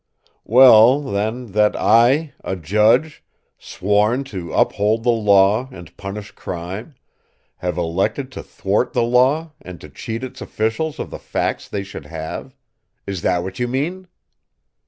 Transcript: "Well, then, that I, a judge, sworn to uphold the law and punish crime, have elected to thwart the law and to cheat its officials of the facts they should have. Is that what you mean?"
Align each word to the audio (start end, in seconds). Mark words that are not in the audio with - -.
"Well, 0.47 0.99
then, 1.01 1.51
that 1.51 1.75
I, 1.79 2.33
a 2.43 2.55
judge, 2.55 3.23
sworn 3.59 4.23
to 4.33 4.51
uphold 4.51 5.03
the 5.03 5.11
law 5.11 5.69
and 5.71 5.95
punish 5.95 6.31
crime, 6.31 6.95
have 7.57 7.77
elected 7.77 8.31
to 8.31 8.41
thwart 8.41 8.93
the 8.93 9.03
law 9.05 9.51
and 9.61 9.79
to 9.79 9.89
cheat 9.89 10.23
its 10.23 10.41
officials 10.41 10.97
of 10.97 11.11
the 11.11 11.19
facts 11.19 11.67
they 11.67 11.83
should 11.83 12.07
have. 12.07 12.55
Is 13.05 13.21
that 13.21 13.43
what 13.43 13.59
you 13.59 13.67
mean?" 13.67 14.07